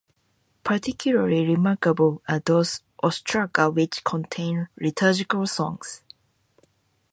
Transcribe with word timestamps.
Particularly 0.63 1.45
remarkable 1.45 2.23
are 2.27 2.39
those 2.39 2.81
ostraca 3.03 3.71
which 3.71 4.03
contain 4.03 4.67
liturgical 4.79 5.45
songs. 5.45 6.01